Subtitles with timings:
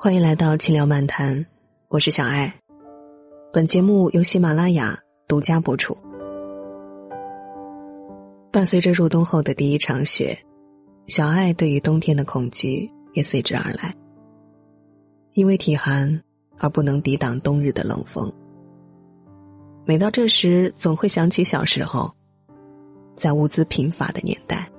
[0.00, 1.44] 欢迎来到轻聊漫谈，
[1.88, 2.54] 我是小爱。
[3.52, 4.96] 本节目由喜马拉雅
[5.26, 5.98] 独家播出。
[8.52, 10.38] 伴随着入冬后的第一场雪，
[11.08, 13.92] 小爱对于冬天的恐惧也随之而来。
[15.32, 16.22] 因为体寒
[16.58, 18.32] 而不能抵挡冬日的冷风，
[19.84, 22.08] 每到这时，总会想起小时候，
[23.16, 24.70] 在物资贫乏的年代，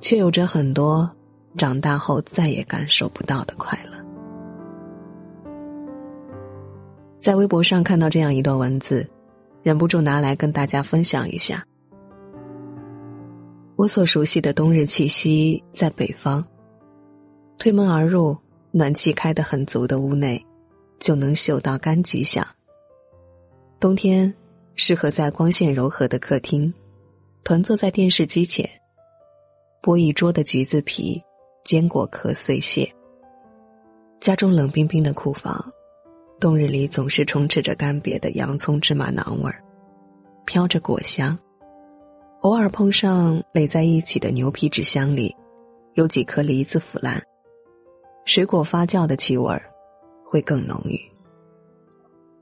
[0.00, 1.08] 却有着很多
[1.56, 4.01] 长大后再也感受不到的快乐。
[7.22, 9.08] 在微博上看到这样一段文字，
[9.62, 11.64] 忍不住拿来跟大家分享一下。
[13.76, 16.44] 我所熟悉的冬日气息在北方，
[17.58, 18.36] 推门而入。
[18.72, 20.42] 暖气开得很足的屋内，
[20.98, 22.44] 就能嗅到柑橘香。
[23.78, 24.32] 冬天
[24.74, 26.72] 适合在光线柔和的客厅，
[27.44, 28.66] 团坐在电视机前，
[29.82, 31.22] 剥一桌的橘子皮，
[31.64, 32.90] 坚果壳碎屑。
[34.18, 35.70] 家中冷冰冰的库房，
[36.42, 39.62] 冬日里总是充斥着干瘪的洋葱芝麻囊味儿，
[40.44, 41.38] 飘着果香。
[42.40, 45.32] 偶尔碰上垒在一起的牛皮纸箱里，
[45.94, 47.22] 有几颗梨子腐烂。
[48.24, 49.62] 水果发酵的气味儿
[50.24, 50.98] 会更浓郁。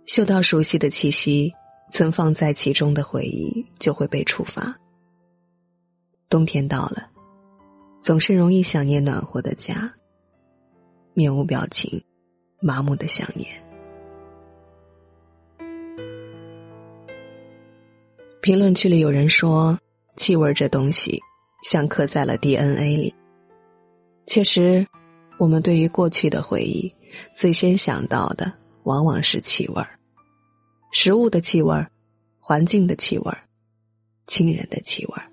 [0.07, 1.53] 嗅到熟悉的气息，
[1.93, 4.75] 存放在其中的回忆就会被触发。
[6.31, 7.07] 冬天到了，
[8.01, 9.93] 总是容易想念暖和的家，
[11.13, 12.03] 面无表情，
[12.63, 13.47] 麻木的想念。
[18.51, 19.79] 评论区里有人说，
[20.17, 21.23] 气味这东西
[21.63, 23.15] 像刻在了 DNA 里，
[24.27, 24.85] 确实。
[25.39, 26.93] 我们对于过去的回忆，
[27.33, 29.97] 最先想到的往往是气味儿，
[30.91, 31.89] 食物的气味儿，
[32.41, 33.39] 环境的气味儿，
[34.27, 35.31] 亲人的气味儿。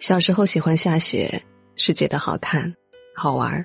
[0.00, 1.40] 小时候喜欢下雪，
[1.76, 2.74] 是觉得好看、
[3.14, 3.62] 好玩儿；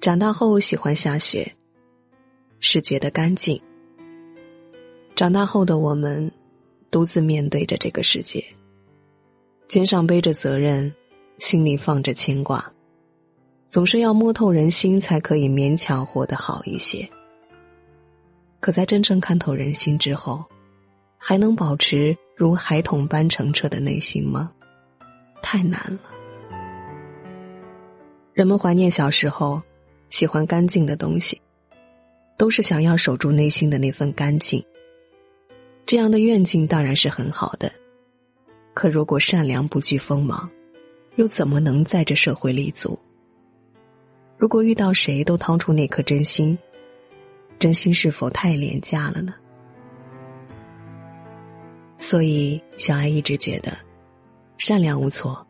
[0.00, 1.52] 长大后喜欢下雪，
[2.60, 3.60] 是觉得干净。
[5.14, 6.30] 长大后的我们，
[6.90, 8.44] 独自面对着这个世界，
[9.68, 10.92] 肩上背着责任。
[11.38, 12.72] 心里放着牵挂，
[13.66, 17.08] 总是要摸透人心，才可以勉强活得好一些。
[18.60, 20.44] 可在真正看透人心之后，
[21.18, 24.52] 还能保持如孩童般澄澈的内心吗？
[25.42, 26.00] 太难了。
[28.34, 29.60] 人们怀念小时候，
[30.10, 31.40] 喜欢干净的东西，
[32.36, 34.62] 都是想要守住内心的那份干净。
[35.92, 37.70] 这样的愿景当然是很好的，
[38.72, 40.50] 可如果善良不惧锋芒。
[41.16, 42.98] 又怎么能在这社会立足？
[44.38, 46.58] 如果遇到谁都掏出那颗真心，
[47.58, 49.34] 真心是否太廉价了呢？
[51.98, 53.76] 所以，小爱一直觉得，
[54.56, 55.46] 善良无错，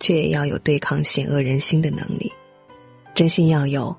[0.00, 2.32] 却也要有对抗险恶人心的能力。
[3.14, 3.96] 真心要有，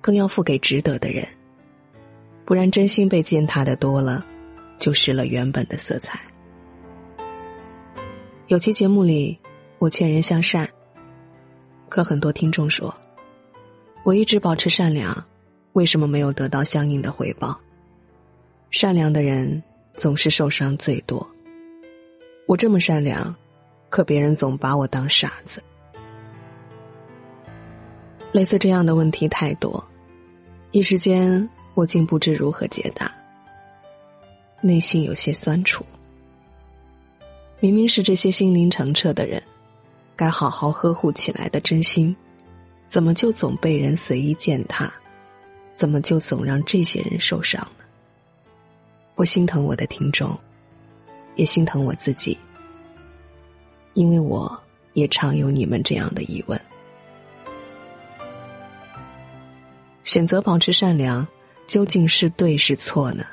[0.00, 1.24] 更要付给值得的人，
[2.44, 4.26] 不然真心被践踏的多了，
[4.78, 6.20] 就失了原本的色彩。
[8.46, 9.38] 有期节目里。
[9.80, 10.68] 我劝人向善，
[11.88, 12.92] 可很多听众说，
[14.02, 15.24] 我一直保持善良，
[15.74, 17.56] 为什么没有得到相应的回报？
[18.72, 19.62] 善良的人
[19.94, 21.24] 总是受伤最多。
[22.46, 23.32] 我这么善良，
[23.88, 25.62] 可别人总把我当傻子。
[28.32, 29.88] 类似这样的问题太多，
[30.72, 33.14] 一时间我竟不知如何解答，
[34.60, 35.84] 内心有些酸楚。
[37.60, 39.42] 明明是这些心灵澄澈的人。
[40.16, 42.16] 该好好呵护起来的真心，
[42.88, 44.92] 怎么就总被人随意践踏？
[45.76, 47.84] 怎么就总让这些人受伤呢？
[49.14, 50.36] 我心疼我的听众，
[51.36, 52.36] 也心疼我自己，
[53.94, 54.60] 因为我
[54.92, 56.60] 也常有你们这样的疑问：
[60.02, 61.24] 选择保持善良，
[61.68, 63.24] 究竟是对是错呢？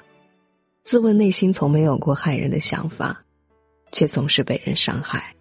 [0.85, 3.19] 自问内心从没有过害人的想法，
[3.91, 5.35] 却总是被人伤害。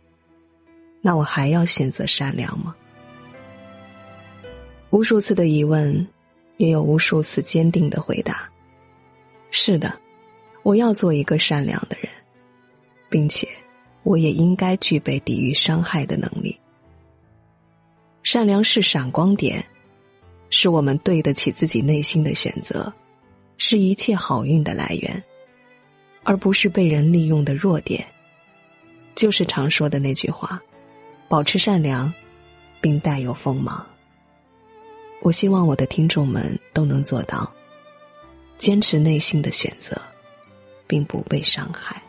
[1.03, 2.75] 那我还要选择善良吗？
[4.89, 6.09] 无数次的疑问，
[6.57, 8.51] 也有无数次坚定的回答。
[9.51, 10.01] 是的，
[10.63, 12.11] 我要做一个善良的人，
[13.11, 13.47] 并且，
[14.03, 16.59] 我也应该具备抵御伤害的能力。
[18.23, 19.63] 善良是闪光点，
[20.49, 22.91] 是我们对得起自己内心的选择，
[23.59, 25.23] 是一切好运的来源，
[26.25, 28.05] 而不是被人利用的弱点。
[29.15, 30.61] 就是常说的那句话。
[31.27, 32.13] 保持善良，
[32.81, 33.85] 并带有锋芒。
[35.21, 37.51] 我希望我的听众们都能做到，
[38.59, 40.01] 坚持内心的选择，
[40.87, 42.01] 并不被伤害。